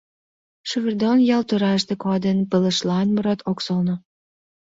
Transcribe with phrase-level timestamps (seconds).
[0.69, 3.95] Шывырдоҥ ял тораште кодын, пылышлан мурат ок солно.